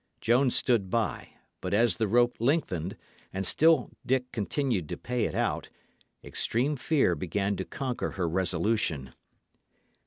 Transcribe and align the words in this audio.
Joan 0.19 0.49
stood 0.49 0.89
by; 0.89 1.33
but 1.61 1.75
as 1.75 1.97
the 1.97 2.07
rope 2.07 2.35
lengthened, 2.39 2.97
and 3.31 3.45
still 3.45 3.91
Dick 4.03 4.31
continued 4.31 4.89
to 4.89 4.97
pay 4.97 5.25
it 5.25 5.35
out, 5.35 5.69
extreme 6.23 6.75
fear 6.75 7.13
began 7.13 7.55
to 7.57 7.65
conquer 7.65 8.09
her 8.17 8.27
resolution. 8.27 9.13